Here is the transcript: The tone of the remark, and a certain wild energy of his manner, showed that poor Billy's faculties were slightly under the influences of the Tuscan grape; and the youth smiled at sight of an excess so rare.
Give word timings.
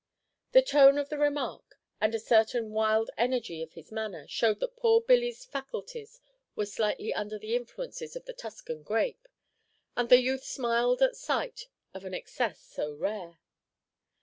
The 0.53 0.63
tone 0.63 0.97
of 0.97 1.09
the 1.09 1.17
remark, 1.19 1.77
and 2.01 2.15
a 2.15 2.19
certain 2.19 2.71
wild 2.71 3.11
energy 3.19 3.61
of 3.61 3.73
his 3.73 3.91
manner, 3.91 4.25
showed 4.27 4.59
that 4.59 4.75
poor 4.75 4.99
Billy's 4.99 5.45
faculties 5.45 6.19
were 6.55 6.65
slightly 6.65 7.13
under 7.13 7.37
the 7.37 7.55
influences 7.55 8.15
of 8.15 8.25
the 8.25 8.33
Tuscan 8.33 8.81
grape; 8.81 9.27
and 9.95 10.09
the 10.09 10.19
youth 10.19 10.43
smiled 10.43 11.03
at 11.03 11.15
sight 11.15 11.67
of 11.93 12.03
an 12.03 12.15
excess 12.15 12.61
so 12.61 12.91
rare. 12.95 13.37